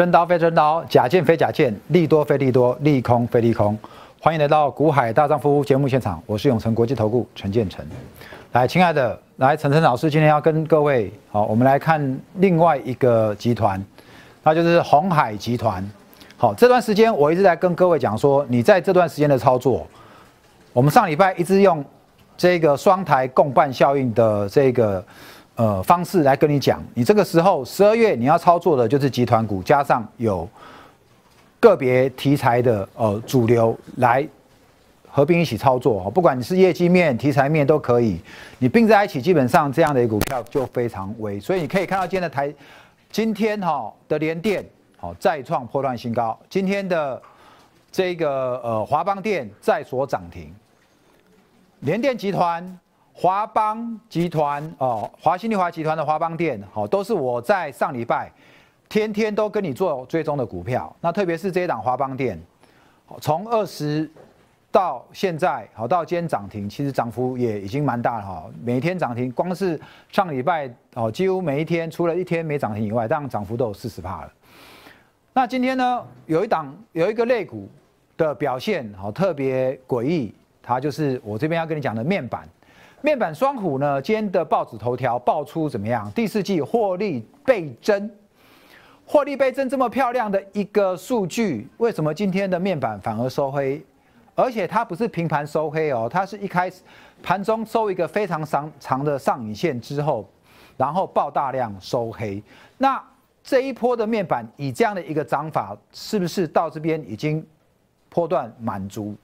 [0.00, 3.78] 真刀非真刀，假剑非假剑，利多非利多，利空非利空。
[4.18, 7.84] 欢迎来到股海大丈夫节目现场，我是永成国际投顾陈建成。
[8.52, 13.84] 来，亲爱的，来陈晨老师，今天要跟各位好，我们来看另外一个集团，
[14.42, 15.86] 那就是红海集团。
[16.38, 19.86] 好，这段时间我一直在跟各位讲说，你在这段时间的操作，
[20.72, 21.84] 我们上礼拜一直用
[22.38, 25.04] 这个双台共伴效应的这个。
[25.60, 30.48] 呃，方式来跟你讲，你这个时候十二月你要操作的就是集团股，加上有
[31.60, 34.26] 个别题材的呃主流来
[35.06, 38.18] 合并一起操作哦，不管你是业绩面、题材面都可以，
[38.58, 41.38] 你并在一起，基本上这样的股票就非常微。
[41.38, 41.60] 所以。
[41.60, 41.84] 你可以。
[41.84, 42.50] 看到今天的台，
[43.12, 44.64] 今天哈的联电
[44.96, 47.20] 好再创破断新高，今天的
[47.92, 50.54] 这个呃华邦电再所涨停，
[51.80, 52.78] 联电集团。
[53.20, 58.32] 华邦集团哦，华新丽华集团的华邦店，好，都是我在上礼拜
[58.88, 60.90] 天天都跟你做追踪的股票。
[61.02, 62.40] 那特别是这一档华邦店，
[63.20, 64.10] 从二十
[64.72, 68.46] 到现在，好到今天涨停，其实涨幅也已经蛮大了哈。
[68.64, 69.78] 每天涨停，光是
[70.10, 74.32] 上礼拜哦，几乎每一天除了一天没涨停以外，当然涨幅都有四十帕了。
[75.34, 77.68] 那今天呢，有一档有一个类股
[78.16, 82.48] 的表现好特别诡异，它就是我这边要跟你讲的面板。
[83.02, 84.00] 面板双虎呢？
[84.02, 86.10] 今天的报纸头条爆出怎么样？
[86.12, 88.10] 第四季获利倍增，
[89.06, 93.82] 获利倍增这么漂亮的一个数据，为什么今天的面板反而收黑？
[94.34, 96.82] 而且它不是平盘收黑哦，它是一开始
[97.22, 100.28] 盘中收一个非常长长的上影线之后，
[100.76, 102.42] 然后爆大量收黑。
[102.76, 103.02] 那
[103.42, 107.44] 这一波的面板以这样的一个涨法，是不是到这边已经
[108.10, 109.16] 波段满足？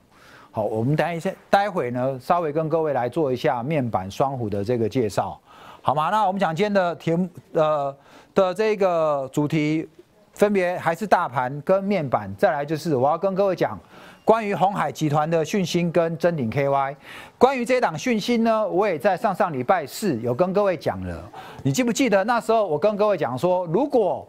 [0.57, 5.39] 好，我们等一下，待会呢，稍微跟各位来做一下面板双虎的这个介绍，
[5.83, 6.09] 好吗？
[6.09, 7.95] 那我们讲今天的题目，呃
[8.33, 9.87] 的这个主题，
[10.33, 13.79] 分别还是大盘跟面板，再来就是我要跟各位讲
[14.25, 16.95] 关于红海集团的讯息跟真鼎 KY。
[17.37, 21.23] 关于这档讯息呢，我也在上上礼拜四有跟各位讲了，
[21.61, 24.27] 你记不记得那时候我跟各位讲说，如果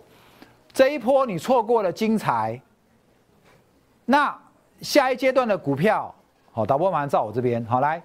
[0.74, 2.60] 这一波你错过了精彩，
[4.04, 4.38] 那
[4.82, 6.14] 下一阶段的股票。
[6.58, 7.64] 好，导播马上照我这边。
[7.66, 8.02] 好，来，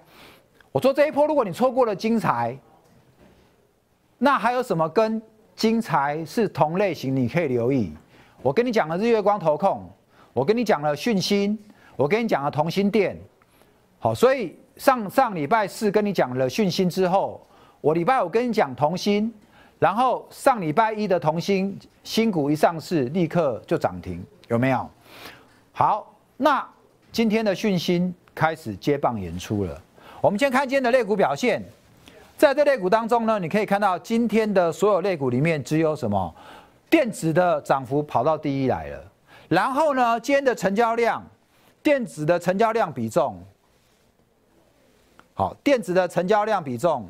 [0.70, 2.56] 我说这一波，如果你错过了金财，
[4.16, 5.20] 那还有什么跟
[5.56, 7.16] 金财是同类型？
[7.16, 7.92] 你可以留意。
[8.42, 9.90] 我跟你讲了日月光投控，
[10.32, 11.58] 我跟你讲了讯芯，
[11.96, 13.18] 我跟你讲了同心店。
[13.98, 17.44] 好，所以上上礼拜四跟你讲了讯芯之后，
[17.80, 19.34] 我礼拜五跟你讲同心，
[19.80, 24.88] 然后上礼拜一的同心新股一上市，立刻就涨停，有没有？
[25.72, 26.64] 好，那
[27.10, 28.14] 今天的讯芯。
[28.34, 29.80] 开始接棒演出了。
[30.20, 31.62] 我们先看今天的类股表现，
[32.36, 36.34] 在这类股当中呢，你可以看到今天的所有类股里面，只有什么
[36.90, 39.04] 电子的涨幅跑到第一来了。
[39.48, 41.22] 然后呢，今天的成交量，
[41.82, 43.38] 电子的成交量比重，
[45.34, 47.06] 好，电子的成交量比重。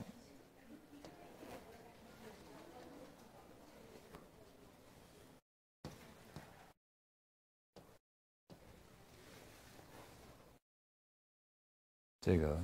[12.24, 12.56] 这个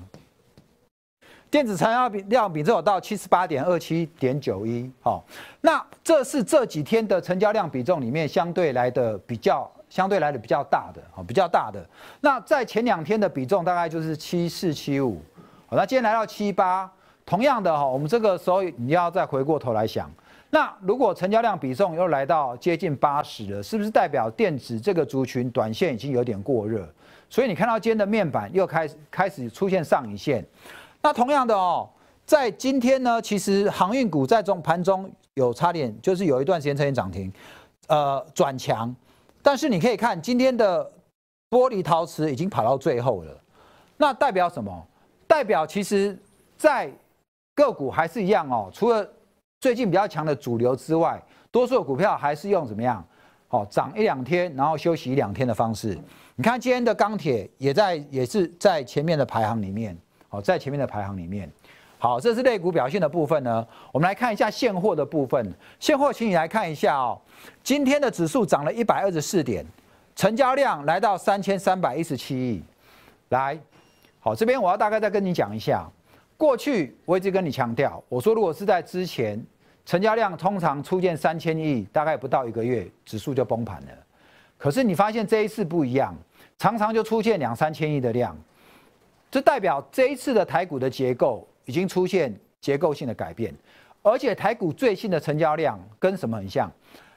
[1.51, 5.23] 电子成交比量比只有到七十八点二七点九一，好，
[5.61, 11.85] 那这是这几天的成交量比重里面相对来的比较相对来的比较大的，好，比较大的。
[12.23, 15.21] 那在前两天的比重大概就是七四七五，
[15.67, 16.91] 好，那今天来到七八，
[17.27, 20.11] 同样的哈，我们这个时候你要再回过头来想，
[20.49, 26.89] 那如果成交量比重又来到接近八十了，是不是代表电子这个族群短线已经有点过热？
[27.31, 30.45] 所以你看到今天的面板又开始开始出现上影线，
[31.01, 31.89] 那同样的哦，
[32.27, 37.33] 在今天呢，其实航运股在中盘中有差点，就是有一段时间出现涨停，
[37.87, 38.95] 呃转强，
[39.43, 40.85] 但是你可以看今天的
[41.49, 43.41] 玻璃陶瓷已经跑到最后了，
[43.97, 44.87] 那代表什么？
[45.29, 46.19] 代表其实
[46.59, 46.93] 在
[47.55, 49.09] 个股还是一样哦，除了
[49.61, 51.23] 最近比较强的主流之外，
[51.53, 53.05] 多数的股票还是用怎么样？
[53.53, 55.99] 好，涨一两天，然后休息一两天的方式。
[56.37, 59.99] 你看今天的钢铁也在，也是在前面的排行里面。
[60.29, 61.51] 好，在前面的排行里面。
[61.99, 63.67] 好，这是类股表现的部分呢。
[63.91, 65.53] 我们来看一下现货的部分。
[65.81, 67.21] 现货，请你来看一下哦。
[67.65, 69.67] 今天的指数涨了一百二十四点，
[70.15, 72.63] 成交量来到三千三百一十七亿。
[73.31, 73.59] 来，
[74.21, 75.91] 好，这边我要大概再跟你讲一下。
[76.37, 79.45] 过去我一直跟你强调，我说如果是在之前。
[79.91, 83.89] 成交量通常出现三千亿，大概不到一个月，指数就崩盘了。
[84.57, 86.15] 可是你发现这一次不一样，
[86.59, 88.37] 常常就出现两三千亿的量，
[89.33, 93.53] 这代表这一次的台股的结构已经出现结构性的改变，
[94.01, 96.71] 而且台股最新的成交量跟什么很像？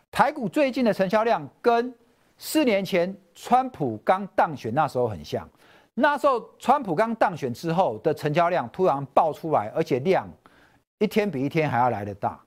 [0.10, 1.94] 台股最近的成交量跟
[2.40, 5.48] 四年前川普刚当选那时候很像。
[5.94, 10.28] 那时候川普刚当选之后的成交量突然爆出来，而且量
[10.98, 12.40] 一天比一天还要来得大。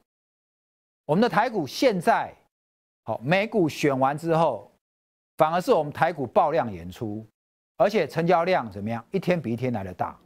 [1.06, 2.34] 我们的台股现在，
[3.04, 4.68] 好，美股选完之后，
[5.36, 7.24] 反而是我们台股爆量演出，
[7.76, 9.02] 而且成交量怎么样？
[9.12, 10.18] 一天比一天来的大。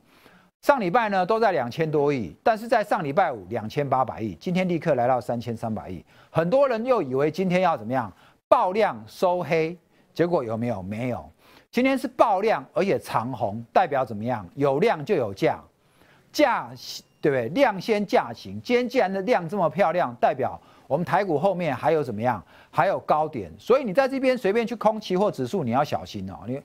[0.63, 6.03] 上礼拜呢都在两千多亿，但是在上礼拜五两千八百亿，今天立刻来到三千三百亿。
[6.31, 8.11] 很多人又以为今天要怎么样
[8.49, 9.77] 爆量收黑，
[10.15, 10.83] 结果有没有？
[10.83, 11.31] 没有。
[11.71, 14.49] 今天是爆量，而且长红，代表怎么样？
[14.55, 15.61] 有量就有价，
[16.33, 16.71] 价
[17.21, 17.49] 对不对？
[17.51, 18.61] 量先价行。
[18.63, 22.43] 今天既然的量这么漂亮，代表我们台股后面还有怎么样？
[22.71, 26.39] 还有高点，所以你在这边随便去空期货指数，你要小心哦。
[26.47, 26.61] 你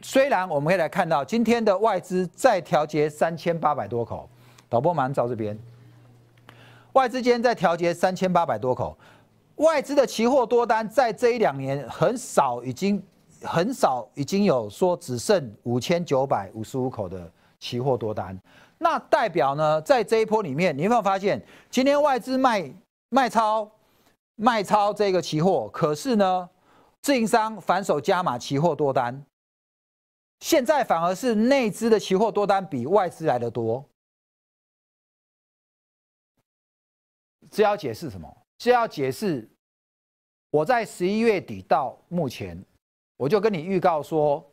[0.00, 4.28] 虽然我们可以来看到今天的外资再调节三千八百多口，
[4.68, 5.58] 导播马上照这边，
[6.92, 8.96] 外资今天在调节三千八百多口，
[9.56, 13.02] 外资的期货多单在这一两年很少已经。
[13.44, 17.28] 很少已经有说只剩五千九百五十五口的
[17.58, 18.38] 期货多单，
[18.82, 21.40] 那代表呢，在这一波里面，你有没有发现
[21.70, 22.68] 今天外资卖
[23.10, 23.70] 卖超
[24.34, 26.50] 卖超这个期货，可是呢，
[27.00, 29.24] 自营商反手加码期货多单，
[30.40, 33.84] 现在反而是内资的期货多单比外资来的多，
[37.50, 38.36] 这要解释什么？
[38.58, 39.48] 这要解释
[40.50, 42.62] 我在十一月底到目前。
[43.16, 44.44] 我就跟你预告说，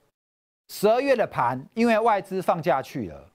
[0.68, 3.32] 十二月的盘，因为外资放假去了，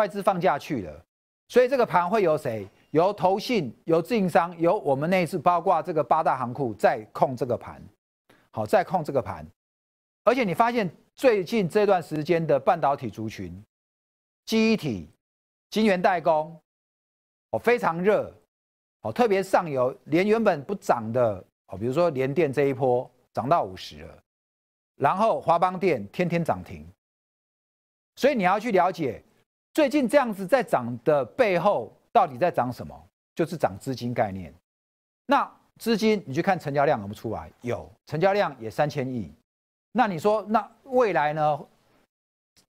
[0.00, 1.04] 外资放假去了，
[1.48, 2.66] 所以这个盘会由谁？
[2.92, 7.82] 由投信、由自营商、由我们那次包括这个八大行库在控这个盘，
[8.50, 9.46] 好，再控这个盘。
[10.24, 13.62] 而且你发现最近这段时间的半导体族群、
[14.46, 15.06] 记忆体、
[15.68, 16.58] 晶圆代工，
[17.50, 18.32] 哦，非常热，
[19.02, 24.18] 哦，特别上游，连原本不涨的，哦，比如说联电这一波涨到五十了。
[24.96, 26.86] 然后华邦电天天涨停，
[28.16, 29.22] 所以你要去了解
[29.72, 34.52] 最近这样子在涨的背后到底在涨什么，就是涨资金概念。
[35.26, 37.50] 那资金你去看成交量有没有出来？
[37.62, 39.32] 有，成交量也三千亿。
[39.92, 41.66] 那你说那未来呢？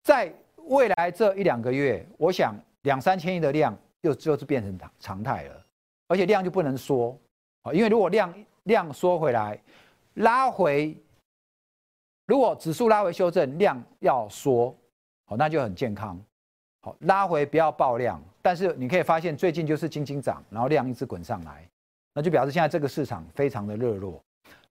[0.05, 0.33] 在
[0.67, 5.67] 未来这一两个月，我想两三千亿的量又就是变成常常态了，
[6.09, 7.19] 而且量就不能缩
[7.63, 8.33] 啊，因为如果量
[8.65, 9.59] 量缩回来，
[10.15, 10.97] 拉回。
[12.27, 14.75] 如果指数拉回修正，量要缩，
[15.27, 16.19] 好，那就很健康。
[16.85, 21.67] 好，拉回不要爆量，但是你可以发现最近就是轻轻涨，然后量一直滚上来，
[22.13, 24.23] 那就表示现在这个市场非常的热络。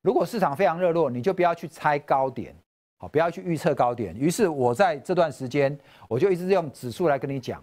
[0.04, 2.56] 如果市场非常热络，你就不要去猜高点，
[3.00, 4.15] 好，不要去预测高点。
[4.15, 5.75] 于是我在这段时间，
[6.07, 7.60] 我就一直用指数来跟你讲。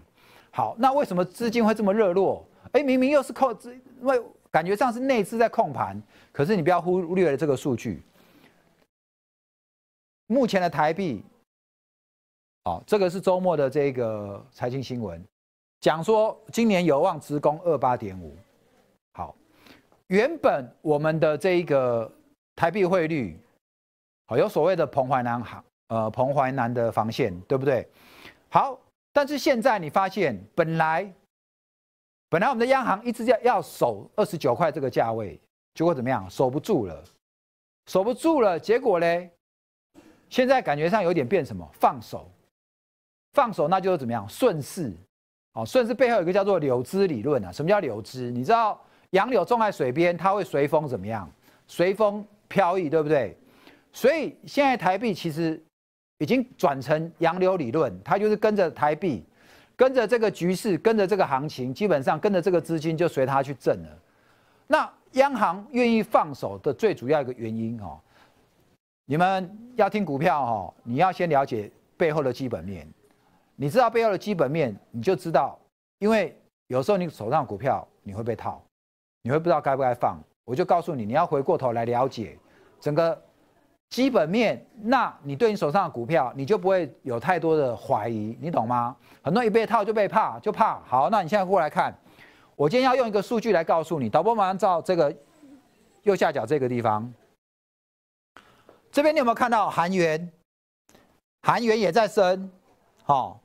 [0.50, 2.44] 好，那为什么资金会这么热络？
[2.72, 4.20] 哎，明明又是控资，因为
[4.50, 6.02] 感觉上是内资在控盘，
[6.32, 8.02] 可是你不要忽略了这个数据。
[10.26, 11.22] 目前的台币，
[12.64, 15.22] 哦，这个是周末的这个财经新闻，
[15.80, 18.36] 讲说今年有望直攻二八点五。
[19.14, 19.34] 好，
[20.08, 22.10] 原本我们的这一个
[22.54, 23.38] 台币汇率，
[24.26, 27.88] 好有所谓的彭淮南行，呃，彭淮南的防线，对不对？
[28.50, 28.78] 好，
[29.12, 31.10] 但是现在你发现，本来
[32.28, 35.40] 本来我们的央行一直要要守二十九块这个价位，
[35.74, 36.28] 结果怎么样？
[36.28, 37.02] 守不住了，
[37.86, 39.30] 守不住了，结果呢？
[40.28, 41.68] 现在感觉上有点变什么？
[41.72, 42.30] 放手，
[43.32, 44.28] 放手，那就是怎么样？
[44.28, 44.92] 顺势，
[45.52, 47.52] 哦，顺势背后有一个叫做柳枝理论啊。
[47.52, 48.30] 什么叫柳枝？
[48.30, 51.30] 你知道杨柳种在水边，它会随风怎么样？
[51.66, 53.36] 随风飘逸，对不对？
[53.92, 55.60] 所以现在台币其实
[56.18, 59.24] 已经转成杨柳理论，它就是跟着台币，
[59.76, 63.88] 跟着这个局势，跟着这个行情，基本上跟着这个资金就随它去挣了。
[64.66, 67.98] 那央行愿意放手的最主要一个原因哦。
[69.06, 72.88] 你们要听股票哈，你要先了解背后的基本面。
[73.60, 75.58] 你知道背后的基本面，你就知道，
[75.98, 76.34] 因为
[76.68, 78.58] 有时候你手上股票你会被套，
[79.20, 80.18] 你会不知道该不该放。
[80.46, 82.38] 我就告诉你，你要回过头来了解
[82.80, 83.22] 整个
[83.90, 88.96] 基本面，那你对你手上的股票，你就不会有太多的怀疑，你懂吗？
[89.22, 90.80] 很多一被套就被怕，就怕。
[90.86, 91.94] 好，那你现在过来看，
[92.56, 95.14] 我今天要用一个数据来告诉你，导播马上照这个
[96.04, 97.12] 右下角这个地方。
[98.90, 100.32] 这边你有没有看到韩元？
[101.42, 102.50] 韩元也在升，
[103.04, 103.38] 好，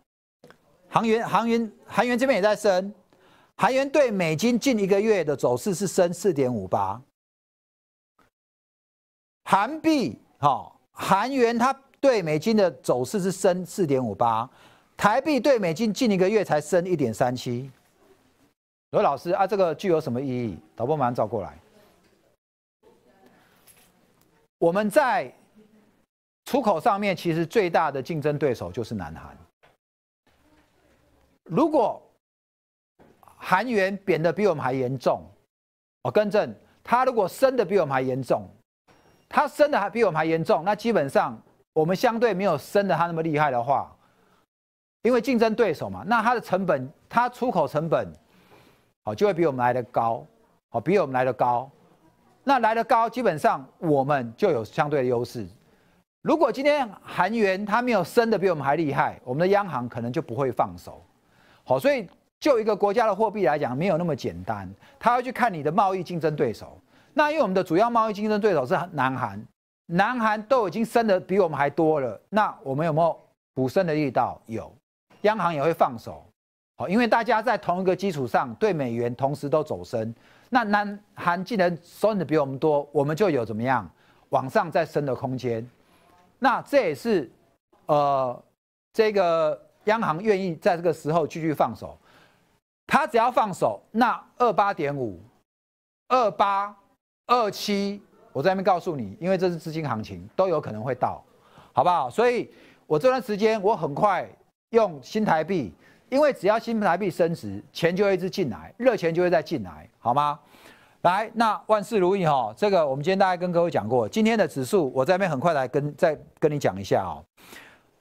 [0.96, 2.94] 韩元、韩元、韩元这边也在升。
[3.58, 7.02] 韩元对美金近一个月的走势是升四点五八。
[9.44, 14.50] 韩币，哈，韩元它对美金的走势是升四点五八，
[14.96, 17.70] 台币对美金近一个月才升一点三七。
[18.92, 20.58] 罗老师啊，这个具有什么意义？
[20.78, 21.60] 导播马上找过来。
[24.60, 25.30] 我们在
[26.46, 29.38] 出口上面其实最大的竞争对手就是南韩。
[31.46, 32.02] 如果
[33.38, 35.22] 韩元贬的比我们还严重，
[36.02, 38.50] 我更正，它如果升的比我们还严重，
[39.30, 41.40] 它升的还比我们还严重，那基本上
[41.74, 43.96] 我们相对没有升的它那么厉害的话，
[45.04, 48.12] 因为竞争对手嘛，那它的成本，它出口成本，
[49.04, 50.26] 好就会比我们来的高，
[50.70, 51.70] 好比我们来的高，
[52.44, 55.48] 那来的高，基本上我们就有相对的优势。
[56.24, 61.06] 如果今天韩元它没有升的比我们还厉害，我们的央行可能就不会放手。
[61.68, 62.08] 好，所以
[62.40, 64.70] 就一个国家的货币来讲，没有那么简单。
[65.00, 66.80] 他要去看你的贸易竞争对手。
[67.12, 69.44] 那因为我们的主要贸易竞争对手是南韩，
[69.88, 72.22] 南韩都已经升的比我们还多了。
[72.30, 73.20] 那我们有没有
[73.56, 74.40] 补升的力道？
[74.46, 74.72] 有，
[75.22, 76.24] 央行也会放手。
[76.78, 80.14] 好，因为大家在同一个基础上对美元同时都走升。
[80.52, 83.90] 那南韩既然升的比我们多，我们就有怎么样
[84.30, 85.68] 往上再升的空间。
[86.38, 87.32] 那这也是
[87.88, 88.40] 呃
[88.94, 89.65] 这个。
[89.86, 91.98] 央行愿意在这个时候继续放手，
[92.86, 95.20] 他只要放手，那二八点五、
[96.08, 96.76] 二八、
[97.28, 98.02] 二七，
[98.32, 101.24] 我在那边告诉你，因为这是资金行情，都有可能会到，
[101.74, 102.10] 好不好？
[102.10, 102.52] 所以
[102.86, 104.28] 我这段时间我很快
[104.72, 105.74] 用新台币，
[106.10, 110.40] 因为只要新台币升值，钱就会一直进来，热钱就会再进来，好吗？
[111.02, 117.24] 来，那万事如意哈，这个我们今天大概跟各位讲过，今天的指数我在那边很快来跟再跟你讲一下哦。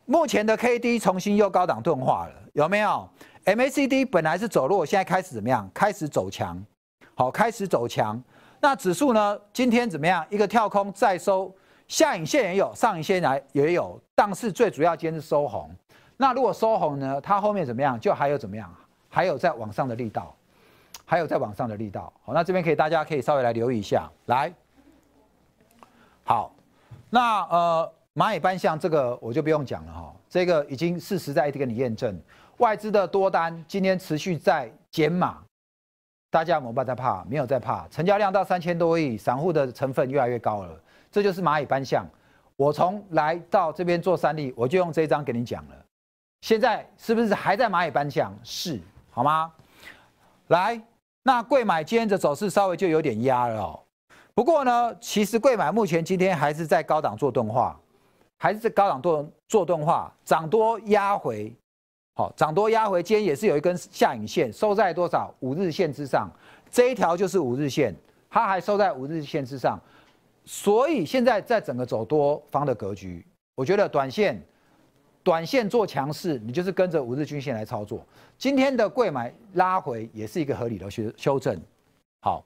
[0.07, 3.09] 目前的 K D 重新又高档钝化了，有没有
[3.45, 5.69] ？M A C D 本来是走弱，现在开始怎么样？
[5.73, 6.63] 开始走强，
[7.15, 8.23] 好，开始走强。
[8.61, 9.39] 那指数呢？
[9.53, 10.25] 今天怎么样？
[10.29, 11.55] 一个跳空再收，
[11.89, 15.71] 下影线也有，上影线来也有，但是最主要今天是收红。
[16.17, 17.21] 那如果收红呢？
[17.21, 17.99] 它后面怎么样？
[17.99, 18.71] 就还有怎么样？
[19.09, 20.35] 还有在往上的力道，
[21.07, 22.13] 还有在往上的力道。
[22.23, 24.11] 好，那这边可以大家可以稍微来留意一下。
[24.27, 24.53] 来，
[26.25, 26.55] 好，
[27.09, 27.93] 那呃。
[28.15, 32.17] 蚂蚁搬象这个我就不用讲了哈，这个已经事实在跟你验证，
[32.59, 35.43] 外资的多单今天持续在减码，
[36.31, 37.25] 大家有没有在怕？
[37.25, 40.81] 没有在怕，成交量到三千多亿，散户的成分越来越高了，
[41.11, 42.07] 这就是蚂蚁搬象。
[42.55, 45.75] 我从来到这边做三例，我就用这一张给你讲了，
[46.43, 48.33] 现在是不是还在蚂蚁搬象？
[48.45, 48.81] 是，
[49.11, 49.53] 好吗？
[50.47, 50.81] 来，
[51.25, 53.81] 那贵买今天的走势稍微就有点压了哦，
[54.35, 57.77] 不过呢，其实贵买目前今天还是在高档做钝化。
[58.45, 61.51] 还是在高档做做钝化，涨多压回，
[62.15, 66.31] 好，涨多压回，今天也是有一根下影线收在多少五日线之上，
[66.71, 67.97] 这一条就是五日线，
[68.29, 69.81] 它还收在五日线之上，
[70.45, 74.39] 所以现在在整个走多方的格局，我觉得短线
[75.23, 78.07] 短线做强势，你就是跟着五日均线来操作。
[78.37, 81.59] 今天的贵买拉回也是一个合理的修修正，
[82.21, 82.45] 好。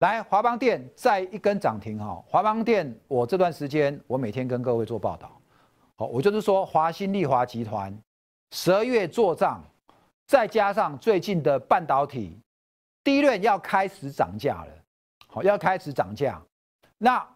[0.00, 5.40] 来华邦电再一根涨停哈，华邦电我这段时间我每天跟各位做报道，
[5.94, 7.96] 好，我就是说华新丽华集团
[8.50, 9.64] 十二月做账，
[10.26, 12.38] 再加上最近的半导体
[13.02, 14.72] 第一轮要开始涨价了，
[15.28, 16.42] 好，要开始涨价，
[16.98, 17.26] 那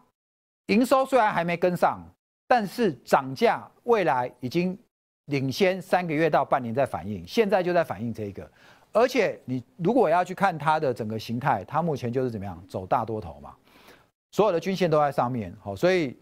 [0.67, 1.99] 营收虽然还没跟上，
[2.47, 4.77] 但是涨价未来已经
[5.25, 8.47] 领先三个月到半年在反应，现在就在反映这个。
[8.93, 13.55] 而且你如果要去看它的整个形态，它目前就是怎么样走大多头嘛，
[14.31, 16.17] 所有的均线都在上面，好，所以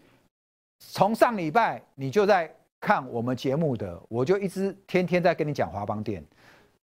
[0.78, 2.48] 从上礼拜你就在
[2.80, 6.24] 看我们节目的，我就一直天天在跟你讲华邦店，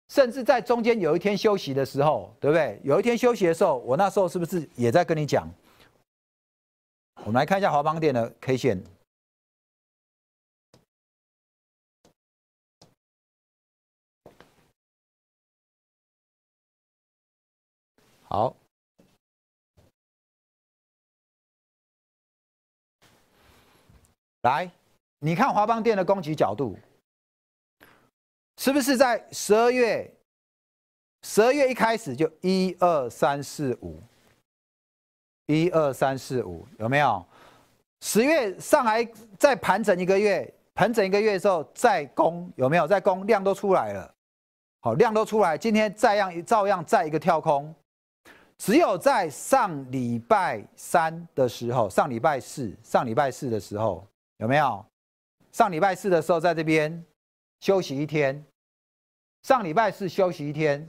[0.08, 2.80] 甚至在中间有一天休息的时候，对不对？
[2.82, 5.48] 有一天休息的时候，我那时候是不是也在跟你讲？
[7.24, 8.82] 我们来看一下华邦店的 K 线。
[18.28, 18.56] 好，
[24.42, 24.68] 来，
[25.20, 26.76] 你看华邦电的攻击角度，
[28.56, 30.12] 是不是在十二月？
[31.22, 34.02] 十二月一开始就一二三四五，
[35.46, 37.24] 一二三四五，有没有？
[38.00, 39.04] 十月上来
[39.38, 42.88] 再盘整一个月，盘整一个月的时候再攻，有没有？
[42.88, 44.14] 再攻量都出来了，
[44.80, 47.72] 好，量都出来，今天再样照样再一个跳空。
[48.58, 54.06] 只有在上礼拜三的时候，上礼拜四，上礼拜四的时候
[54.38, 54.84] 有没有？
[55.52, 57.04] 上礼拜四的时候在这边
[57.60, 58.44] 休息一天，
[59.42, 60.86] 上礼拜四休息一天，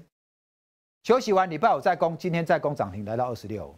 [1.04, 3.74] 休息完礼拜五再攻，今天再攻涨停来到二十六。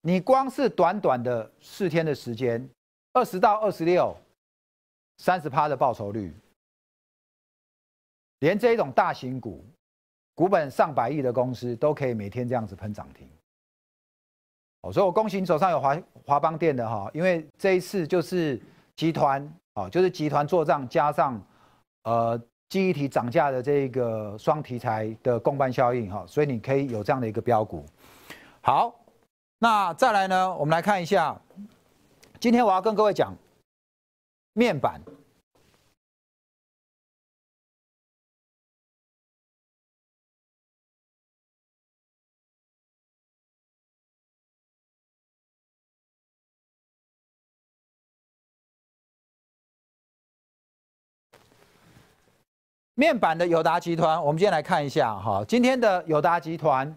[0.00, 2.68] 你光是短短的四天的时间，
[3.12, 4.16] 二十到二十六，
[5.18, 6.32] 三十趴的报酬率，
[8.40, 9.64] 连这一种大型股。
[10.36, 13.26] 股本上百亿的公司都可以每天这样子喷涨停，
[14.82, 18.60] 哦，所以我恭喜你手上有华华邦电的哈，因为这一次就是
[18.96, 21.42] 集团哦，就是集团做账加上
[22.02, 22.38] 呃
[22.68, 27.82] 记忆体涨价的这个双题材的共伴效应哈，所以你可以有这样的一个标股。
[28.60, 28.94] 好，
[29.58, 31.34] 那再来呢，我们来看一下，
[32.38, 33.34] 今天我要跟各位讲
[34.52, 35.00] 面板。
[52.98, 56.96] 面板的友达集团，我们今天来看一下哈，今天的友达集团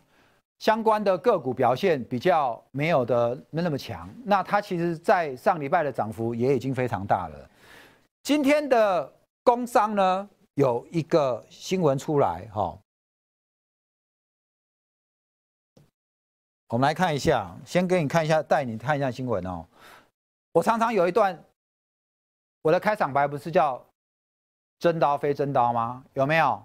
[0.57, 7.49] 相关的个股表现比较没有的没那么强，那它其实在上礼拜的涨幅也已经非常大了。
[8.23, 9.13] 今天的
[9.43, 12.79] 工商呢有一个新闻出来哈，
[16.69, 19.65] 我们来看一下，先给你看一下，带你看一下新闻哦。
[20.53, 21.37] 我常常有一段
[22.61, 23.85] 我的开场白不是叫？
[24.79, 26.01] 真刀非真刀吗？
[26.13, 26.63] 有没有？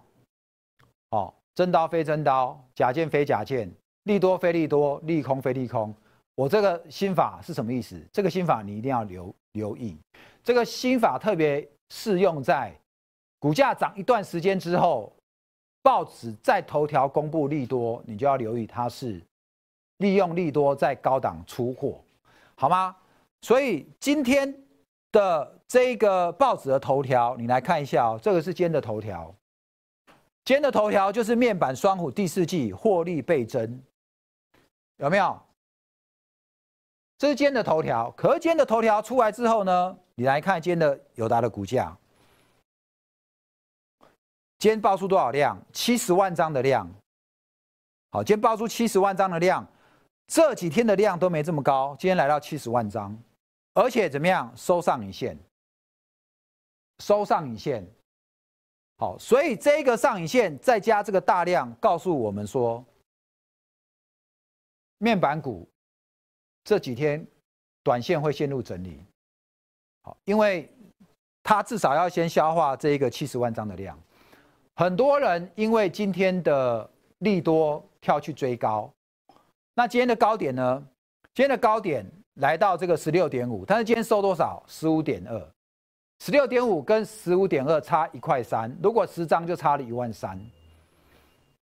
[1.11, 3.69] 哦，真刀非真刀，假剑非假剑，
[4.05, 5.93] 利多非利多，利空非利空。
[6.37, 8.01] 我这个心法是什么意思？
[8.13, 9.97] 这个心法你一定要留留意。
[10.45, 12.73] 这个心法特别适用在
[13.41, 15.13] 股价涨一段时间之后，
[15.83, 19.21] 报纸在头条公布利多，你就要留意它是
[19.99, 22.01] 利用利多在高档出货，
[22.55, 22.95] 好吗？
[23.43, 24.64] 所以今天。
[25.15, 28.19] 的这个报纸的头条，你来看一下哦。
[28.21, 29.33] 这个是今天的头条，
[30.45, 33.81] 今天的头条就是面板双虎第四季获利倍增，
[34.97, 35.41] 有没有？
[37.17, 38.11] 这是今天的头条。
[38.17, 41.97] 可是今天的头条出来之后呢，你来看今天的友达的股价，
[44.59, 45.57] 今天爆出多少量？
[45.73, 46.91] 七十万张的量。
[48.11, 49.65] 好，今天爆出七十万张的量，
[50.27, 53.17] 这几天的量都没这么高，今天来到七十万张。
[53.75, 55.37] 而且怎么样收上影线？
[57.01, 57.85] 收上影线，
[58.99, 62.85] 好，所以这个上影线再加这个大量，告诉我们说，
[64.99, 65.69] 面板股
[66.63, 67.27] 这几天
[67.83, 69.03] 短线会陷入整理，
[70.03, 70.71] 好，因为
[71.43, 73.99] 它至少要先消化这一个七十万张的量。
[74.77, 78.89] 很多人因为今天的利多跳去追高，
[79.75, 80.89] 那今天的高点呢？
[81.35, 82.09] 今天的高点。
[82.35, 84.63] 来到这个十六点五，但是今天收多少？
[84.67, 85.49] 十五点二，
[86.21, 90.39] 十六点五跟十五点二差一块三，如果十张就差了一万三，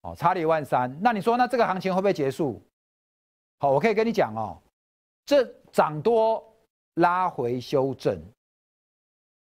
[0.03, 0.97] 哦，差了一万三。
[1.01, 2.63] 那你说，那这个行情会不会结束？
[3.59, 4.57] 好，我可以跟你讲哦，
[5.27, 6.43] 这涨多
[6.95, 8.21] 拉回修正，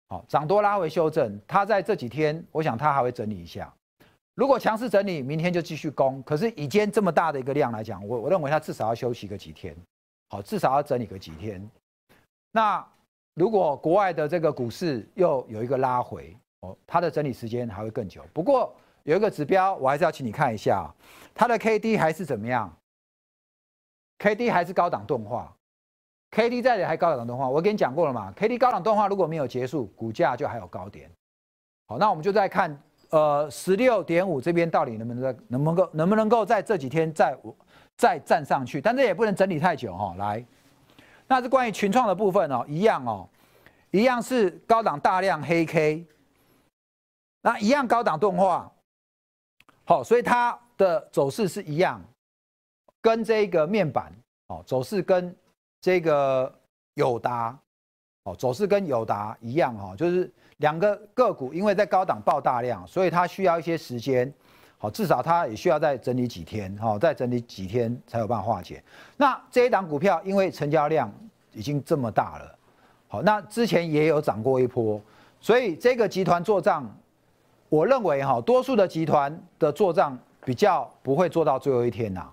[0.09, 3.71] 好，涨多拉回修正，它在这几天，我想它还会整理一下。
[4.33, 6.23] 如果强势整理，明天就继续攻。
[6.23, 9.75] 可是以今天这么大的一个量来讲，我我认为它至少要休息个几天。
[10.31, 11.69] 好，至少要整理个几天。
[12.53, 12.85] 那
[13.33, 18.23] 如果国外的这个股市又有一个拉回，哦，它的整理时间还会更久。
[18.31, 20.89] 不过有一个指标，我还是要请你看一下，
[21.35, 22.73] 它的 K D 还是怎么样
[24.19, 25.53] ？K D 还是高档钝化
[26.31, 27.49] ，K D 在里还高档钝化。
[27.49, 31.11] 我跟你讲过了嘛，K D 高档钝化如果没有结束，股价就还有高点。
[31.87, 37.37] 好，那我们就再看，呃，十六点五这边到底能不能在能不能够能不能够在这几天在。
[37.97, 40.15] 再站上去，但这也不能整理太久哈。
[40.17, 40.43] 来，
[41.27, 43.29] 那是关于群创的部分哦，一样哦，
[43.91, 46.05] 一样是高档大量黑 K，
[47.41, 48.71] 那一样高档动画，
[49.85, 52.01] 好，所以它的走势是一样，
[53.01, 54.11] 跟这个面板
[54.47, 55.35] 哦走势跟
[55.79, 56.51] 这个
[56.95, 57.55] 友达
[58.23, 64.33] 哦走势跟友达一样哈，就是两个个股因为在高档爆大量，所以它需要一些时间。
[64.81, 68.83] 好，至少它也需要再整理几天，好，再整理几天才有办法化解。
[69.15, 71.07] 那这一档股票，因为成交量
[71.53, 72.55] 已经这么大了，
[73.07, 74.99] 好，那之前也有涨过一波，
[75.39, 76.83] 所以这个集团做账，
[77.69, 82.27] 我认为哈，多数的集团的做账比较不会做到最后一天呐。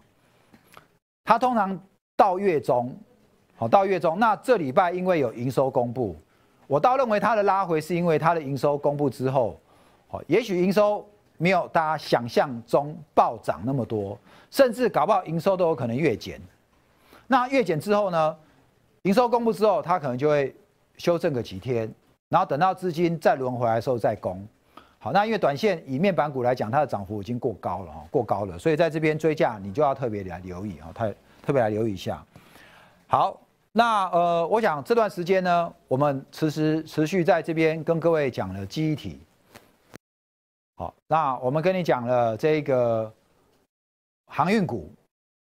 [1.26, 1.78] 它通常
[2.16, 2.96] 到月中，
[3.56, 6.16] 好，到月中，那这礼拜因为有营收公布，
[6.66, 9.61] 我倒认为它的拉回是因为它的营收公布之后，
[10.08, 11.06] 好，也许营收。
[11.38, 14.18] 没有大家想象中暴涨那么多，
[14.51, 16.38] 甚至搞不好营收都有可能月减。
[17.27, 18.37] 那月减之后呢？
[19.03, 20.55] 营收公布之后，它可能就会
[20.96, 21.90] 修正个几天，
[22.29, 24.46] 然后等到资金再轮回来的时候再攻。
[24.98, 31.14] 好，那因为短线以面板股来讲，它的涨幅已经过高了哈，过高了，所以在这边追价你就要特别来留意啊，特
[31.46, 32.22] 特别来留意一下。
[33.07, 33.40] 好，
[33.72, 39.20] 那呃，我想这段时间呢，我们持持持续在这边跟各位讲了记忆体。
[40.79, 43.12] 好，那我们跟你讲了这个
[44.27, 44.88] 航运股，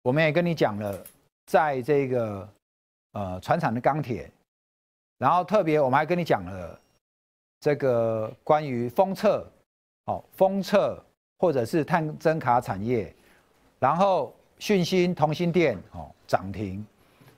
[0.02, 1.02] 我们也跟你讲了
[1.46, 2.46] 在这个
[3.12, 4.30] 呃船厂的钢铁，
[5.16, 6.78] 然后特别我们还跟你讲了
[7.60, 9.50] 这个关于封测，
[10.04, 11.02] 哦封测
[11.38, 13.10] 或者是碳增卡产业，
[13.78, 16.84] 然后讯芯、同心电哦涨停。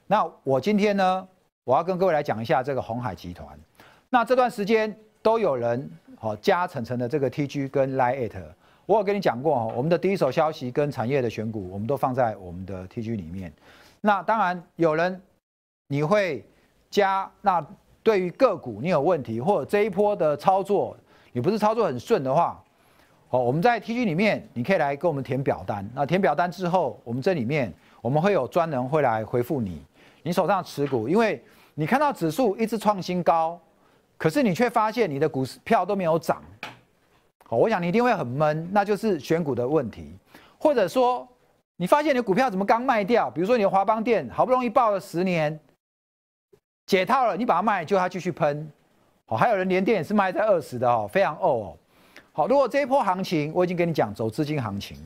[0.08, 1.28] 那我今天呢，
[1.62, 3.56] 我要跟各位来讲一下这个红海集团。
[4.10, 5.88] 那这段时间都有人
[6.24, 8.42] 哦加层层的这个 TG 跟 Lite。
[8.86, 13.52] 我有跟你讲过哦，我们的第一手消息跟产业的选股，我们都放在我们的 TG 里面。
[14.00, 15.20] 那当然有人
[15.88, 16.44] 你会
[16.90, 17.66] 加，那
[18.02, 20.96] 对于个股你有问题，或者这一波的操作
[21.32, 22.62] 你不是操作很顺的话，
[23.30, 25.88] 哦，我们在 TG 里面你可以来跟我们填表单。
[25.94, 29.80] 那填表单之后，我们这里面我们会有专人会来回复你，
[30.22, 31.42] 你手上持股，因为
[31.74, 33.58] 你看到指数一直创新高，
[34.24, 36.42] 可是你却发现你的股票都没有涨。
[37.46, 40.16] 好，我想你一定会很闷，那就是选股的问题，
[40.56, 41.28] 或者说
[41.76, 43.30] 你发现你的股票怎么刚卖掉？
[43.30, 45.60] 比如说你的华邦店好不容易报了十年，
[46.86, 48.66] 解套了，你把它卖，就它继续喷。
[49.26, 51.76] 好，还有人连电也是卖在二十的哦，非常哦哦。
[52.32, 54.96] 好，如果这一波行情我已经跟你讲走资金行情，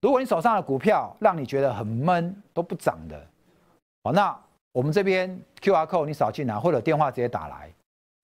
[0.00, 3.22] 如果你手上的股票让你觉得很闷都不涨的，
[4.02, 4.34] 好，那
[4.72, 7.70] 我们这边 Q R code 你扫进来，或者电话直接打来，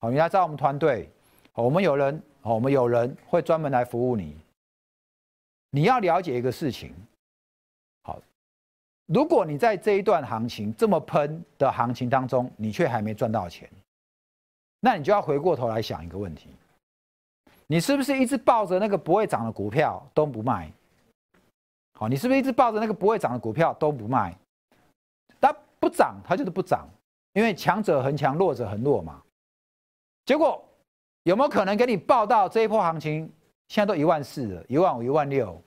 [0.03, 1.09] 好，你来找我们团队，
[1.53, 2.21] 好，我们有人。
[2.45, 4.37] 好，我们有人会专门来服务你。
[5.71, 6.93] 你要了解一个事情，
[8.03, 8.21] 好，
[9.07, 13.71] 如果你在这一段行情这么喷的行情当中，你却还没赚到钱，
[14.81, 16.49] 那你就要回过头来想一个问题：
[17.69, 20.69] 你是不是一直抱着那个不会涨的股票都不卖？
[21.97, 24.37] 好，你是不是一直抱着那个不会涨的股票都不卖？
[25.41, 26.89] 它不涨，它就是不涨，
[27.35, 29.23] 因为强者恒强，弱者恒弱嘛。
[30.25, 30.63] 结果。
[31.25, 33.33] 有没有可能给你报到这一波行情？
[33.69, 35.63] 现在都一万四了，一万五、一万六，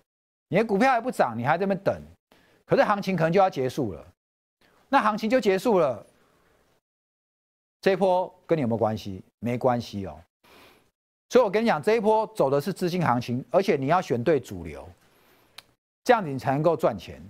[0.50, 1.98] 你的股票还不涨，你还在那边等，
[2.66, 4.06] 可是行情可能就要结束了。
[4.90, 6.06] 那行情就结束了，
[7.80, 9.24] 这一波跟你有没有关系？
[9.40, 10.20] 没关系哦。
[11.30, 14.86] 所以我跟你讲，这一波走的是资金行情，而且你要选对主流，
[16.04, 17.24] 这样子你才能够赚钱。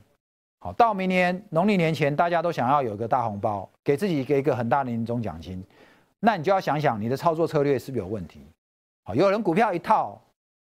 [0.61, 5.63] 好，到明年农历年前，大家都想要有一个大红包，给自己给一个很大的年终奖金。
[6.25, 8.41] 那你就要想想你的操作策略是不是有问题？
[9.03, 10.19] 好，有人股票一套，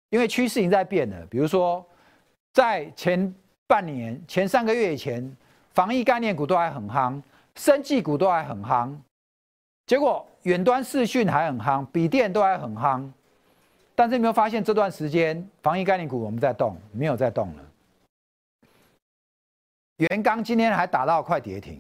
[0.10, 1.24] 因为趋势已经在变了。
[1.28, 1.86] 比如说，
[2.52, 3.32] 在前
[3.67, 5.38] 半年、前三个月以前，
[5.76, 7.21] 防疫概念股都还很夯，
[7.56, 8.91] 生技股都还很夯，
[9.86, 13.08] 结果远端视讯还很夯，笔电都还很夯。
[13.93, 17.63] 但是有没有发现这段时间防疫概念股我们在动，没有在动了？
[19.97, 21.80] 元刚今天还打到快跌停，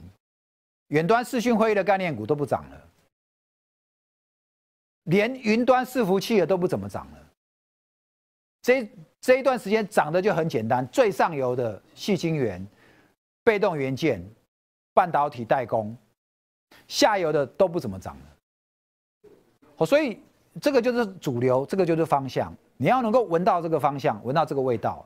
[0.89, 2.77] 远端视讯会议的概念股都不涨了。
[5.05, 7.17] 连云端伺服器的都不怎么涨了，
[8.61, 12.65] 这这一段时间涨的就很简单，最上游的细晶圆、
[13.43, 14.23] 被动元件、
[14.93, 15.95] 半导体代工，
[16.87, 19.31] 下游的都不怎么涨了。
[19.77, 20.19] 哦，所以
[20.61, 25.05] 这个就是主流，这个就是方向，你要能够闻到这个方向，闻到这个味道。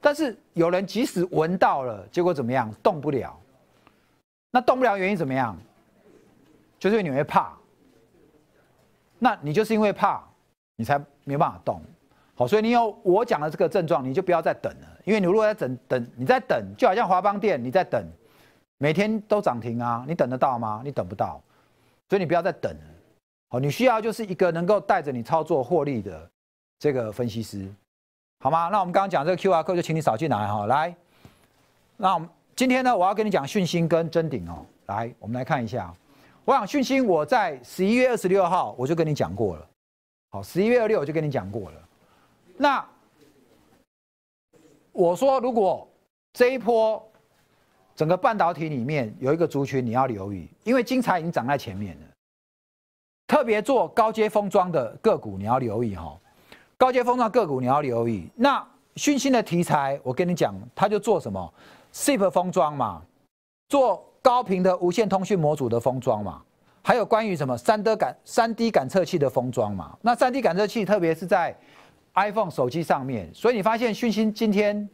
[0.00, 2.72] 但是有人即使闻到了，结果怎么样？
[2.82, 3.38] 动不了。
[4.50, 5.56] 那动不了原因怎么样？
[6.78, 7.56] 就是你会怕。
[9.18, 10.22] 那你就是因为怕，
[10.76, 11.80] 你才没办法动，
[12.34, 18.04] 好，所以你有我讲的这个症状，你就不要再等了，因为你如果在等等，你在等，就好像华邦店你在等，
[18.78, 20.82] 每天都涨停啊，你等得到吗？
[20.84, 21.40] 你等不到，
[22.08, 22.84] 所以你不要再等了，
[23.50, 26.28] 好，你需要就是一个能够带着你操作获利的
[26.78, 27.66] 这个分析师，
[28.40, 28.68] 好吗？
[28.70, 30.94] 那我们刚刚讲这个 Q R code 就请你扫进来哈，来，
[31.96, 35.94] 那我们今天呢，我要跟你讲讯息跟真顶哦，来，我们来看一下。
[36.44, 39.66] 我想讯息，我在十一月二十六号我就跟你讲过了。
[40.30, 41.88] 好，十一月二六我就跟你讲过了。
[42.56, 42.86] 那
[44.92, 45.88] 我说，如果
[46.34, 47.02] 这一波
[47.96, 52.06] 整个半导体里面有一个族群你要留意，因为精彩已经涨在前面了。
[53.26, 56.14] 特别做高阶封装的个股你要留意哈，
[56.76, 58.28] 高阶封装个股你要留意。
[58.34, 58.62] 那
[58.96, 61.54] 讯息的题材，我跟你讲，他就做什么
[61.94, 63.02] SIP 封装嘛，
[63.70, 64.06] 做。
[64.24, 66.40] 高频的无线通讯模组的封装嘛，
[66.82, 69.94] 还有关于什么三 D 感三 D 感测器的封装嘛？
[70.00, 71.54] 那三 D 感测器特别是在
[72.14, 74.88] iPhone 手机上面，所以你发现讯星今天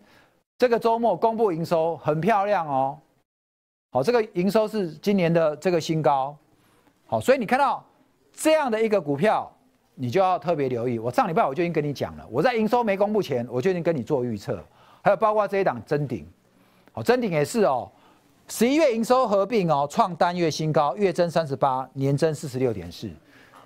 [0.58, 2.98] 这个周末公布营收很漂亮哦，
[3.92, 6.36] 好，这个营收是今年的这个新高，
[7.06, 7.84] 好，所以你看到
[8.32, 9.48] 这样的一个股票，
[9.94, 10.98] 你就要特别留意。
[10.98, 14.60] 我上礼拜我就已经跟你讲了，我在营收没公布前，我就已经跟你做预测，
[15.02, 16.26] 还有包括这一档真顶，
[16.90, 17.88] 好，真顶也是哦。
[18.50, 23.08] 十一月营收合并哦，创单月新高，月增三十八，年增四十六点四，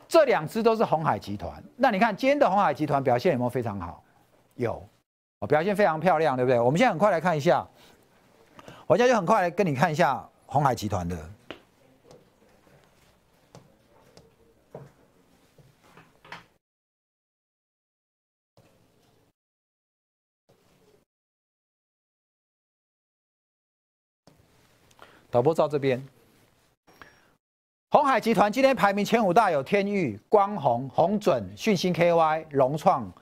[0.07, 1.51] 这两支都是红海集团。
[1.75, 4.05] 那你看今天的红海集团表现有没有非常好？
[4.57, 4.87] 有，
[5.41, 6.61] 哦，表现非常漂亮，对不对？
[6.61, 7.67] 我们现在很快来看一下，
[8.87, 11.17] 我现在就很快来跟你看一下红海集团的。
[25.35, 26.01] 导播照这边，
[27.91, 33.13] 红海集团今天排名前五大有天域、光弘、红准、讯星 KY、融创，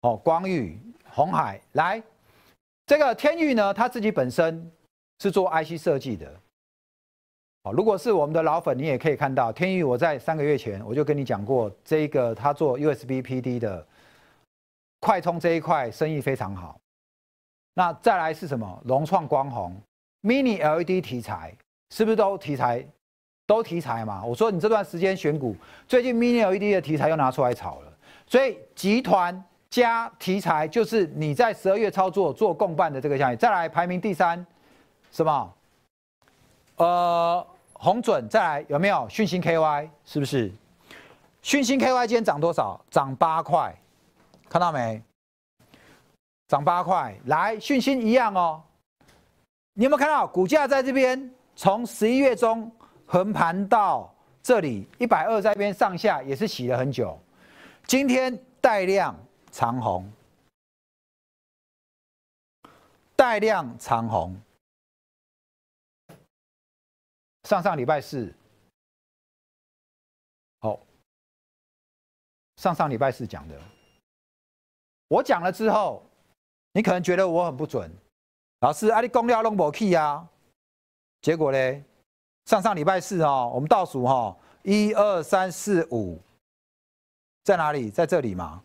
[0.00, 1.60] 哦，光裕、红海。
[1.72, 2.02] 来，
[2.86, 4.72] 这个天域呢，他自己本身
[5.18, 6.34] 是做 IC 设计的。
[7.64, 13.86] 哦，如果是我们的老粉，你也可以看到天域，我在三个月前我就跟你讲过，这个他做 USB PD 的
[15.00, 16.80] 快充这一块生意非常好。
[17.74, 18.82] 那再来是什么？
[18.86, 19.78] 融创光弘。
[20.22, 21.54] Mini LED 题材
[21.90, 22.84] 是不是都题材
[23.46, 24.24] 都题材嘛？
[24.24, 27.92] 我说你这段时间选股，最近 Mini LED 的题材又拿出来炒了，
[28.26, 33.36] 所以集团加题材就是你在十二月操作做共办的这个项目。
[33.36, 34.44] 再来排名第三，
[35.10, 35.54] 什么？
[36.76, 39.08] 呃，红准再来有没有？
[39.08, 40.52] 讯星 KY 是不是？
[41.40, 42.78] 讯星 KY 今天涨多少？
[42.90, 43.74] 涨八块，
[44.48, 45.02] 看到没？
[46.48, 48.62] 涨八块，来讯星一样哦。
[49.78, 52.68] 你有没有看到股价在这边从十一月中
[53.06, 54.12] 横盘到
[54.42, 57.16] 这里一百二，在这边上下也是洗了很久。
[57.86, 59.14] 今天带量
[59.52, 60.12] 长红，
[63.14, 64.36] 带量长红。
[67.44, 68.34] 上上礼拜四，
[70.58, 70.76] 好，
[72.56, 73.56] 上上礼拜四讲的，
[75.06, 76.04] 我讲了之后，
[76.72, 77.88] 你可能觉得我很不准。
[78.60, 80.28] 老师，啊，你公料弄无去啊？
[81.20, 81.84] 结果呢？
[82.46, 86.18] 上上礼拜四哦，我们倒数哈，一二三四五，
[87.44, 87.90] 在哪里？
[87.90, 88.62] 在这里吗？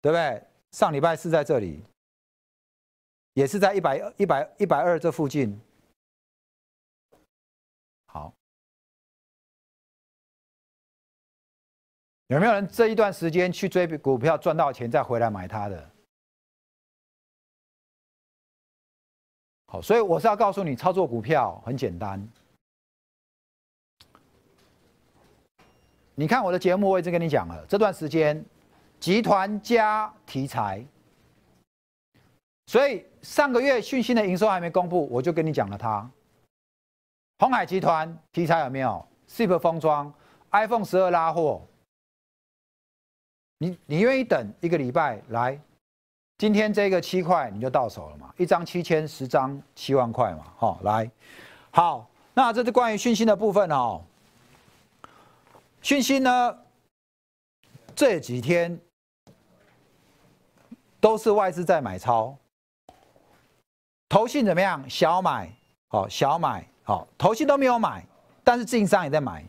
[0.00, 0.42] 对不对？
[0.70, 1.82] 上礼拜四在这里，
[3.32, 5.58] 也是在一百一百一百二这附近。
[12.28, 15.90] 有没有人这一段时间去追股票赚到钱再回来买它的？
[19.68, 22.20] 好，所以我是要告诉你，操作股票很简单。
[26.16, 28.44] 你看我的节目，我已经跟你讲了，这段时间
[28.98, 30.84] 集团加题材，
[32.66, 36.08] 所以上个月讯息的营收还没公布，我就跟你讲了它。
[37.38, 40.12] 红海集团题材有没有？Super 封装
[40.50, 41.62] ，iPhone 十二拉货。
[43.58, 45.58] 你你愿意等一个礼拜来？
[46.38, 48.30] 今天这个七块你就到手了嘛？
[48.36, 50.44] 一张七千，十张七万块嘛？
[50.56, 51.10] 好，来，
[51.70, 54.02] 好，那这是关于讯息的部分哦。
[55.80, 56.58] 讯息呢，
[57.94, 58.78] 这几天
[61.00, 62.36] 都是外资在买超，
[64.06, 64.84] 投信怎么样？
[64.90, 65.50] 小买，
[65.88, 68.04] 好，小买，好，投信都没有买，
[68.44, 69.42] 但是自营商也在买。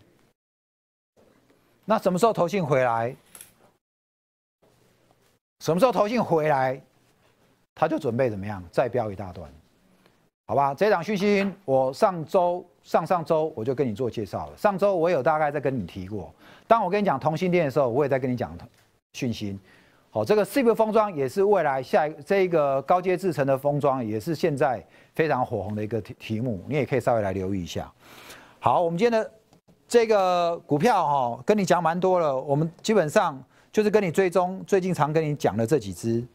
[1.83, 3.13] 那什么时候投信回来？
[5.59, 6.79] 什么时候投信回来，
[7.73, 9.49] 他就准备怎么样再标一大段，
[10.47, 10.73] 好吧？
[10.73, 14.57] 这档讯息我上周、上上周我就跟你做介绍了。
[14.57, 16.31] 上周我有大概在跟你提过，
[16.67, 18.55] 当我跟你讲同心店的时候，我也在跟你讲
[19.13, 19.57] 讯息。
[20.11, 27.91] 好，这个 C P 封装也是未来下一这个高阶制成的封装，也是现在非常火红的一个题题目，你也可以稍微来留意一下。
[28.59, 29.31] 好，我们今天的
[29.87, 33.43] 这个股票哈，跟你讲蛮多了，我们基本上。
[33.71, 36.25] 就是跟你追踪最近常跟你讲的这几只，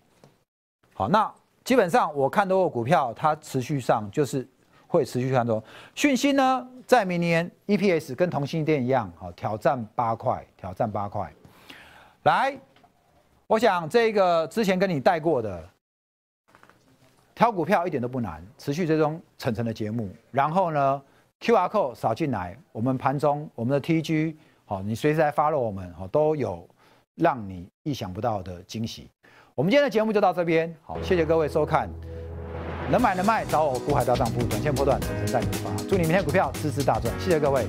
[0.95, 1.33] 好，那
[1.65, 4.47] 基本上我看多的股票，它持续上就是
[4.87, 5.63] 会持续看多。
[5.95, 11.33] 讯息呢，在明年 EPS 跟同性店一样，好，挑战八块，挑战八块。
[12.25, 12.57] 来，
[13.47, 15.69] 我想这个之前跟你带过的，
[17.35, 21.03] 挑股票一点都不难，持续追踪层层的节目，然后呢
[21.41, 26.69] ，QR code 扫进来，我们盘中我们的 TG，好，你随时来 follow 我们，好，都有。
[27.17, 29.11] 让你意想不到的惊喜。
[29.55, 31.89] 我们今天的节目就到这边，好，谢谢各位收看。
[32.91, 35.71] 能买能卖，找我股海大丈夫，短线波段，层层带你发。
[35.89, 37.67] 祝你明天股票支持大赚，谢谢各位。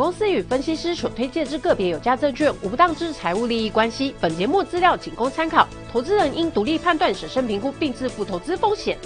[0.00, 4.14] 公司与分析师所推荐之个别有价证券无不当之财务利益关系。
[4.18, 8.96] 本节目资料仅供参考，投资人应独立判断、审慎评估并自负投资风险。